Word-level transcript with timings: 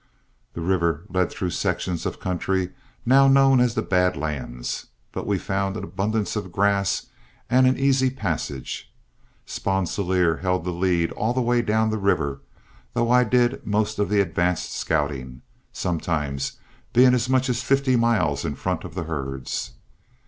The 0.53 0.61
river 0.61 1.03
led 1.09 1.29
through 1.31 1.51
sections 1.51 2.07
of 2.07 2.19
country 2.19 2.71
now 3.05 3.27
known 3.27 3.59
as 3.59 3.75
the 3.75 3.83
Bad 3.83 4.17
Lands, 4.17 4.87
but 5.11 5.27
we 5.27 5.37
found 5.37 5.77
an 5.77 5.83
abundance 5.83 6.35
of 6.35 6.51
grass 6.51 7.05
and 7.51 7.67
an 7.67 7.77
easy 7.77 8.09
passage. 8.09 8.91
Sponsilier 9.45 10.37
held 10.37 10.63
the 10.65 10.71
lead 10.71 11.11
all 11.11 11.35
the 11.35 11.41
way 11.43 11.61
down 11.61 11.91
the 11.91 11.99
river, 11.99 12.41
though 12.95 13.11
I 13.11 13.23
did 13.23 13.63
most 13.63 13.99
of 13.99 14.09
the 14.09 14.21
advance 14.21 14.61
scouting, 14.67 15.43
sometimes 15.71 16.53
being 16.93 17.13
as 17.13 17.29
much 17.29 17.47
as 17.47 17.61
fifty 17.61 17.95
miles 17.95 18.43
in 18.43 18.55
front 18.55 18.83
of 18.83 18.95
the 18.95 19.03
herds. 19.03 19.73